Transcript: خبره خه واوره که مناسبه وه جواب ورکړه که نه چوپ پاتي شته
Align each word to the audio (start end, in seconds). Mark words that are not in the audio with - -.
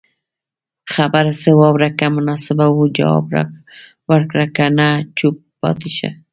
خبره 0.93 1.31
خه 1.39 1.51
واوره 1.59 1.89
که 1.97 2.07
مناسبه 2.17 2.65
وه 2.71 2.85
جواب 2.97 3.25
ورکړه 4.09 4.45
که 4.55 4.65
نه 4.77 4.89
چوپ 5.17 5.35
پاتي 5.59 5.89
شته 5.95 6.09